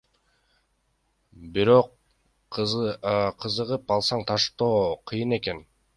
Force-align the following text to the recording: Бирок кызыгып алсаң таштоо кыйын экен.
Бирок 1.57 1.91
кызыгып 2.57 3.95
алсаң 3.99 4.25
таштоо 4.33 4.77
кыйын 5.13 5.37
экен. 5.43 5.63